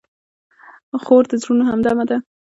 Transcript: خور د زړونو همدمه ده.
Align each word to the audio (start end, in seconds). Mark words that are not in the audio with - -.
خور 1.03 1.23
د 1.29 1.31
زړونو 1.41 1.63
همدمه 1.71 2.03
ده. 2.09 2.17